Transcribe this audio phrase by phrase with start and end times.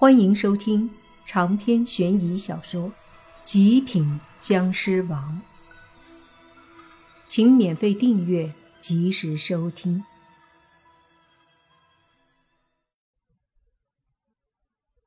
[0.00, 0.88] 欢迎收听
[1.26, 2.82] 长篇悬疑小说
[3.42, 5.42] 《极品僵尸王》，
[7.26, 10.04] 请免费订阅，及时收听。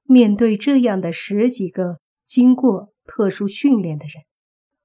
[0.04, 4.26] 面对这样的十几个经过特殊训练的人，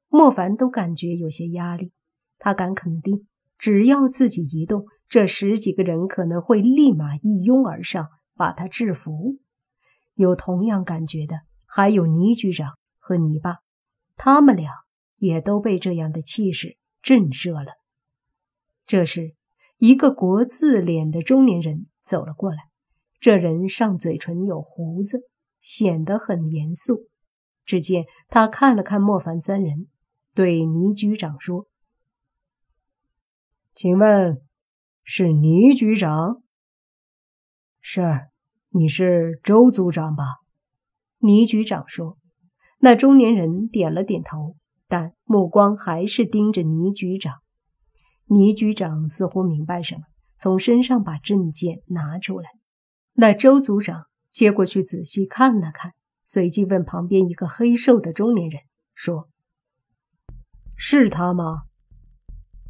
[0.07, 1.91] 莫凡都感觉有些压力。
[2.39, 3.27] 他敢肯定，
[3.59, 9.41] 只要自己一动，这十几个人可能会立马一拥而上，把他制服。
[10.17, 13.59] 有同样感觉的还有倪局长和倪爸，
[14.17, 14.73] 他们俩
[15.17, 17.73] 也都被这样的气势震慑了。
[18.87, 19.33] 这时，
[19.77, 22.71] 一个国字脸的中年人走了过来，
[23.21, 25.29] 这人上嘴唇有胡子，
[25.61, 27.09] 显得很严肃。
[27.65, 29.89] 只见他看了看莫凡三人，
[30.35, 31.67] 对倪局长说
[33.75, 34.41] ：“请问，
[35.03, 36.43] 是倪局长
[37.81, 38.29] ？”“是。”
[38.77, 40.25] 你是周组长吧？
[41.21, 42.19] 倪局长说。
[42.79, 44.55] 那中年人点了点头，
[44.87, 47.37] 但目光还是盯着倪局长。
[48.27, 50.03] 倪局长似乎明白什么，
[50.37, 52.51] 从身上把证件拿出来。
[53.15, 58.61] 那周组长接过去仔细看了看，随即问旁边一个黑瘦的中年人
[58.95, 59.31] 说
[60.77, 61.63] ：“是他吗？”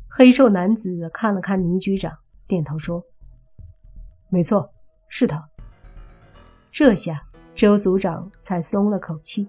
[0.09, 2.13] 黑瘦男子看了看倪局长，
[2.47, 3.03] 点头说
[4.31, 4.71] ：“没错，
[5.09, 5.49] 是他。”
[6.79, 7.23] 这下
[7.55, 9.49] 周组长才松了口气，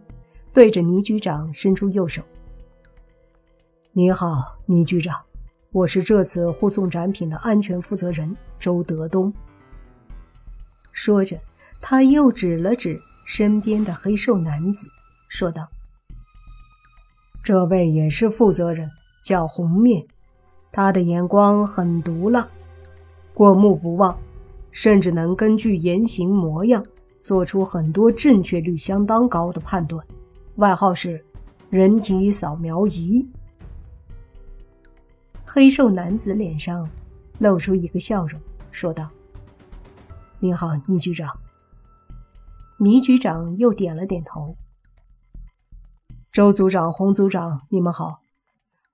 [0.53, 2.23] 对着倪局长伸出右手
[3.91, 5.13] ：“你好，倪局长，
[5.73, 9.33] 我是这次护送展品的安全负责人周德东。”
[10.93, 11.37] 说着，
[11.81, 14.87] 他又指了指身边的黑瘦男子，
[15.27, 15.67] 说道
[17.43, 18.89] ：“这位也是负责人，
[19.21, 20.01] 叫红面，
[20.71, 22.47] 他的眼光很毒辣，
[23.33, 24.17] 过目不忘，
[24.71, 26.81] 甚至能根据言行模样。”
[27.27, 30.01] 做出很多正确率相当高的判断，
[30.55, 31.21] 外号是
[31.69, 33.29] “人体扫描仪”。
[35.45, 36.89] 黑瘦男子脸上
[37.39, 38.39] 露出一个笑容，
[38.71, 39.09] 说道
[40.39, 41.37] ：“您好，倪局长。”
[42.79, 44.55] 倪局长又点了点头。
[46.31, 48.21] 周组长、洪组长，你们好，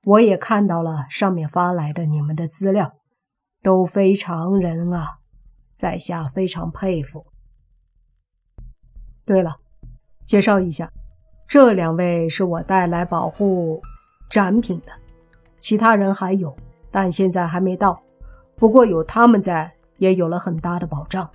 [0.06, 2.96] 我也看到了上面发来的你们的资料，
[3.62, 5.20] 都非常人啊，
[5.76, 7.28] 在下非常佩服。
[9.26, 9.56] 对了，
[10.26, 10.92] 介绍一下，
[11.48, 13.82] 这两位是我带来保护
[14.30, 14.92] 展品的，
[15.60, 16.56] 其他人还有，
[16.92, 18.02] 但现在还没到。
[18.56, 21.30] 不过有他们在，也有了很大的保障。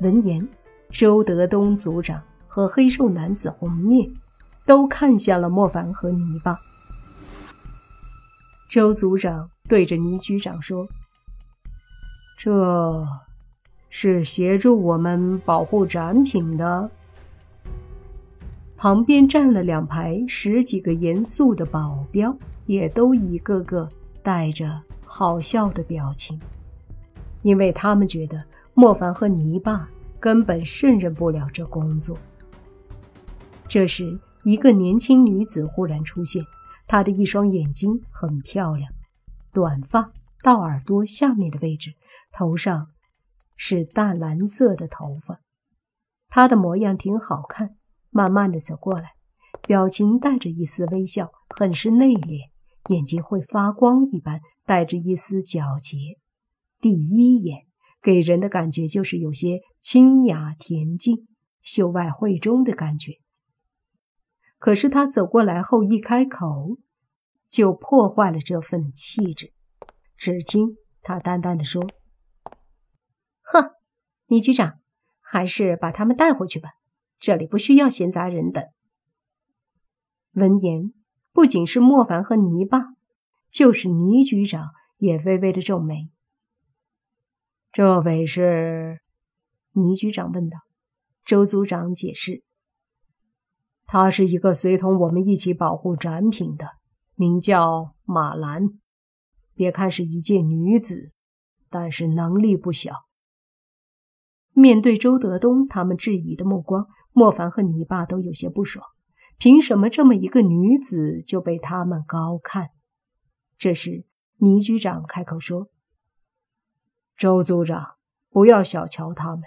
[0.00, 0.48] 闻言，
[0.90, 4.08] 周德东组长和黑瘦男子红面
[4.64, 6.58] 都看向了莫凡和泥巴。
[8.68, 10.86] 周组长对着倪局长说
[12.38, 13.04] ：“这……”
[13.90, 16.90] 是协助我们保护展品的。
[18.76, 22.34] 旁边站了两排十几个严肃的保镖，
[22.64, 23.86] 也都一个个
[24.22, 26.40] 带着好笑的表情，
[27.42, 28.42] 因为他们觉得
[28.72, 29.86] 莫凡和泥巴
[30.18, 32.16] 根本胜任不了这工作。
[33.68, 36.42] 这时，一个年轻女子忽然出现，
[36.86, 38.90] 她的一双眼睛很漂亮，
[39.52, 40.10] 短发
[40.42, 41.92] 到耳朵下面的位置，
[42.32, 42.86] 头上。
[43.62, 45.42] 是淡蓝色的头发，
[46.28, 47.76] 他的模样挺好看。
[48.08, 49.10] 慢慢的走过来，
[49.60, 52.48] 表情带着一丝微笑，很是内敛，
[52.88, 55.98] 眼睛会发光一般，带着一丝皎洁。
[56.80, 57.66] 第一眼
[58.00, 61.28] 给人的感觉就是有些清雅恬静、
[61.60, 63.12] 秀外慧中的感觉。
[64.58, 66.78] 可是他走过来后一开口，
[67.50, 69.52] 就破坏了这份气质。
[70.16, 71.86] 只听他淡淡的说。
[73.52, 73.72] 呵，
[74.26, 74.78] 倪局长，
[75.18, 76.70] 还是把他们带回去吧，
[77.18, 78.64] 这里不需要闲杂人等。
[80.34, 80.92] 闻言，
[81.32, 82.94] 不仅是莫凡和倪爸，
[83.50, 86.12] 就是倪局长也微微的皱眉。
[87.72, 89.00] 这位是？
[89.72, 90.58] 倪局长问道。
[91.24, 92.44] 周组长解释
[93.84, 96.68] ：“她是一个随同我们一起保护展品的，
[97.16, 98.68] 名叫马兰。
[99.54, 101.10] 别看是一介女子，
[101.68, 102.92] 但是能力不小。”
[104.60, 108.84] 面对周德东他们质疑的目光，莫凡和泥巴都有些不爽。
[109.38, 112.68] 凭什么这么一个女子就被他们高看？
[113.56, 114.04] 这时，
[114.36, 115.68] 倪局长开口说
[117.16, 117.96] ：“周组长，
[118.28, 119.44] 不要小瞧他们，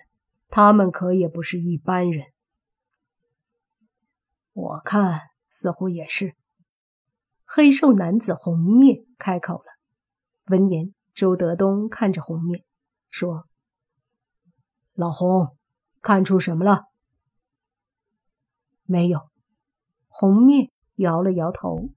[0.50, 2.26] 他们可也不是一般人。”
[4.54, 5.20] 我看
[5.52, 6.34] 似乎也是。
[7.46, 9.66] 黑瘦男子红面开口了。
[10.46, 12.64] 闻言，周德东看着红面
[13.12, 13.48] 说。
[14.96, 15.58] 老洪，
[16.02, 16.84] 看出什么了？
[18.86, 19.22] 没有。
[20.08, 21.90] 红面摇了摇头。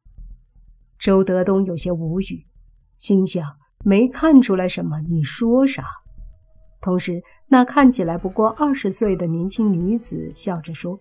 [0.98, 2.46] 周德东有些无语，
[2.96, 5.84] 心想：没看出来什么，你说啥？
[6.81, 10.98] 同时，那看起来不过二十岁的年轻女子笑着说：“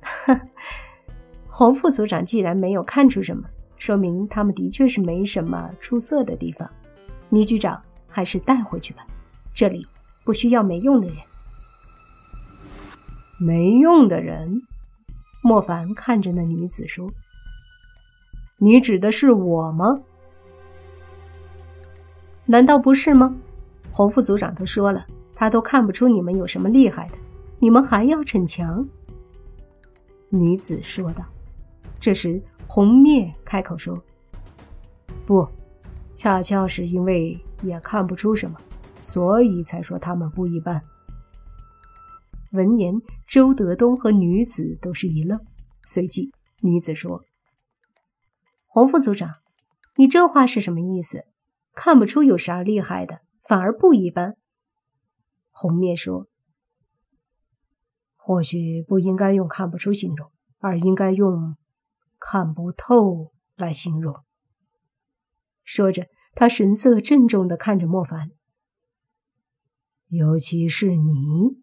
[1.46, 6.66] 洪副组长既然没有看出什么，说明他们的确是没什么出色的地方。
[7.28, 9.06] 倪局长，还是带回去吧，
[9.52, 9.86] 这里
[10.24, 11.16] 不需要没用的人。”
[13.38, 14.62] 没用的人，
[15.42, 17.10] 莫凡看着那女子说
[18.58, 20.00] ：“你指的是我吗？
[22.46, 23.34] 难道不是吗？”
[23.90, 25.04] 洪副组长都说了，
[25.34, 27.14] 他都看不出你们有什么厉害的，
[27.58, 28.86] 你们还要逞强？
[30.30, 31.24] 女子说道。
[32.00, 34.00] 这时，红灭开口说
[35.26, 35.46] ：“不，
[36.16, 38.58] 恰恰是因为也看不出什么，
[39.04, 40.82] 所以才说他们不一般。”
[42.50, 42.94] 闻言，
[43.28, 45.38] 周德东和女子都是一愣，
[45.86, 47.22] 随即女子说
[48.66, 49.30] ：“洪副组长，
[49.96, 51.24] 你这话是什么意思？
[51.74, 54.38] 看不出有啥厉害的？”反而不一般，
[55.50, 56.28] 红面说
[58.16, 60.30] ：“或许不应该用看不出形容，
[60.60, 61.54] 而应该用
[62.18, 64.14] 看不透来形容。”
[65.62, 68.30] 说着，他神色郑重的看着莫凡，
[70.16, 71.62] 尤其是你，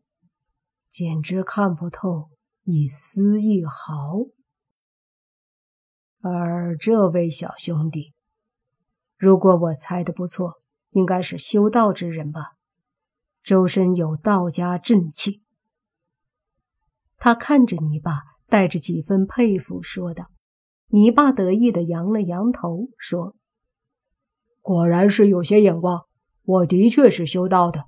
[0.90, 2.30] 简直看不透
[2.64, 4.26] 一丝一毫。
[6.20, 8.14] 而这位小兄弟，
[9.18, 10.62] 如果我猜的不错。
[10.94, 12.58] 应该是修道之人吧，
[13.42, 15.42] 周身有道家正气。
[17.16, 20.30] 他看着泥巴，带着几分佩服说道。
[20.88, 23.38] 泥巴得意的扬了扬头，说
[24.60, 26.02] ：“果然是有些眼光，
[26.44, 27.86] 我的确是修道的。”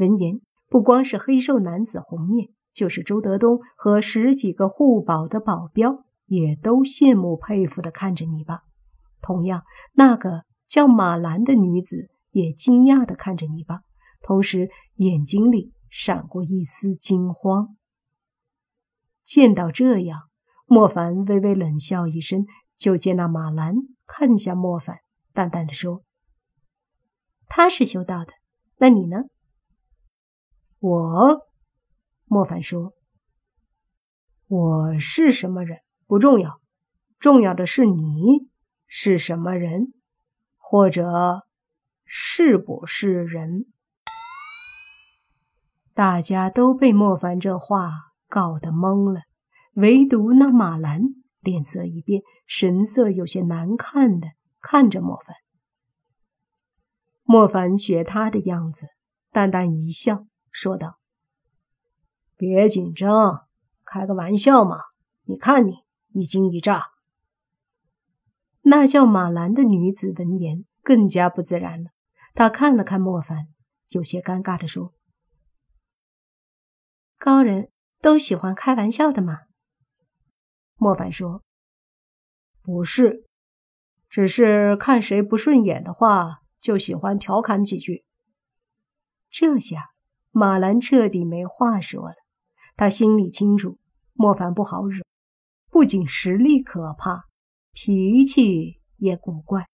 [0.00, 8.62] 闻言，不光是黑瘦男子红面，就是周德东和十几个护保的保镖，也都羡慕佩服的看着泥巴。
[9.22, 9.62] 同样，
[9.92, 10.44] 那个。
[10.70, 13.80] 叫马兰的女子也惊讶地看着泥巴，
[14.22, 17.76] 同时眼睛里闪过一丝惊慌。
[19.24, 20.28] 见到这样，
[20.66, 23.74] 莫凡微微冷笑一声，就见那马兰
[24.06, 24.98] 看向莫凡，
[25.32, 26.04] 淡淡的说
[27.50, 28.30] ：“他是修道的，
[28.76, 29.24] 那你呢？”
[30.80, 31.46] 我，
[32.24, 32.94] 莫凡说
[34.48, 36.60] ：“我是什么人不重要，
[37.18, 38.48] 重要的是你
[38.86, 39.94] 是什么人。”
[40.62, 41.48] 或者
[42.04, 43.66] 是不是人？
[45.92, 47.90] 大家都被莫凡这话
[48.28, 49.22] 搞得懵了，
[49.74, 51.02] 唯独那马兰
[51.40, 54.28] 脸色一变，神色有些难看的
[54.60, 55.34] 看着莫凡。
[57.24, 58.86] 莫凡学他的样子，
[59.32, 60.98] 淡淡一笑，说道
[62.36, 63.48] ：“别紧张，
[63.84, 64.78] 开个玩笑嘛。
[65.24, 66.90] 你看你一惊一乍。”
[68.62, 71.90] 那叫马兰的女子闻言更加不自然了，
[72.34, 73.48] 她看了看莫凡，
[73.88, 74.92] 有些尴尬的说
[77.16, 77.70] ：“高人
[78.00, 79.40] 都喜欢开玩笑的嘛。”
[80.76, 81.42] 莫凡说
[82.62, 83.26] ：“不是，
[84.08, 88.04] 只是看谁不顺眼的话，就喜欢调侃几句。”
[89.30, 89.89] 这下
[90.30, 92.14] 马兰彻底没话说了，
[92.76, 93.78] 他心里清楚，
[94.12, 95.04] 莫凡不好惹，
[95.70, 97.24] 不仅实力可怕。
[97.72, 99.68] 脾气也古怪，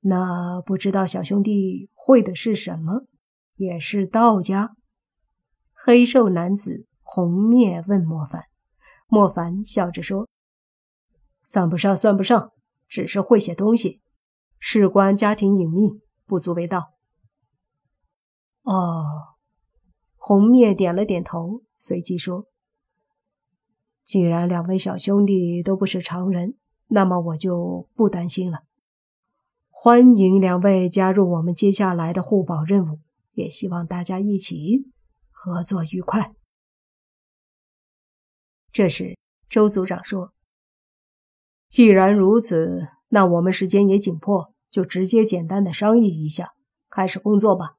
[0.00, 3.04] 那不知道小兄弟会的是什么？
[3.56, 4.76] 也是道家？
[5.72, 8.44] 黑瘦男子红面问莫凡，
[9.08, 10.28] 莫凡笑着说
[11.44, 12.52] ：“算不上，算不上，
[12.86, 14.00] 只是会写东西，
[14.58, 16.94] 事关家庭隐秘，不足为道。”
[18.68, 19.38] 哦，
[20.18, 22.44] 红面点了点头，随即说。
[24.04, 26.54] 既然两位小兄弟都不是常人，
[26.88, 28.64] 那么我就不担心了。
[29.70, 32.98] 欢迎两位加入我们接下来的护宝任务，
[33.32, 34.84] 也希望大家一起
[35.30, 36.34] 合作愉快。
[38.70, 39.16] 这时，
[39.48, 40.34] 周组长说
[41.70, 46.52] ：“既然如此，那我们时间也紧迫，就直接简单的商议一下，
[46.90, 47.76] 开始工作吧。”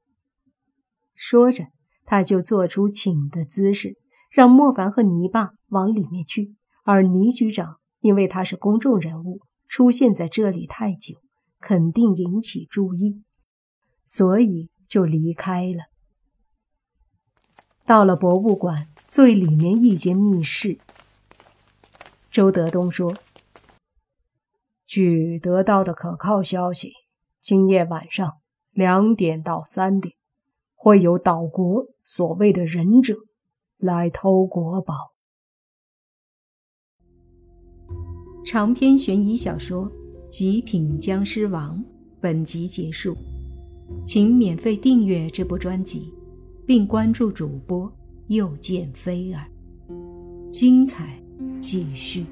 [1.19, 1.65] 说着，
[2.05, 3.97] 他就做出请的姿势。
[4.31, 11.15] 让莫凡和泥巴往里面去，而倪局长因为他是公众人物，出现在这里太久，
[11.59, 13.23] 肯定引起注意，
[14.05, 15.85] 所以就离开了。
[17.85, 20.79] 到了博物馆最里面一间密室，
[22.29, 23.17] 周德东说
[24.85, 26.93] ：“据得到的可靠消息，
[27.41, 28.37] 今夜晚上
[28.69, 30.13] 两点到三点，
[30.81, 33.13] 会有岛国所谓的忍者
[33.77, 34.95] 来偷国宝。
[38.45, 39.83] 长篇悬疑小说
[40.29, 41.77] 《极品僵尸王》
[42.21, 43.13] 本集结束，
[44.05, 46.13] 请免费订阅这部专辑，
[46.65, 47.91] 并关注主播
[48.27, 49.45] 又见菲儿，
[50.49, 51.21] 精彩
[51.59, 52.25] 继续。